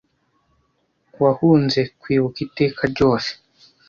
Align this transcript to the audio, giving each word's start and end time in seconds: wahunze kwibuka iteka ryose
wahunze 1.23 1.79
kwibuka 2.01 2.37
iteka 2.47 2.81
ryose 2.93 3.31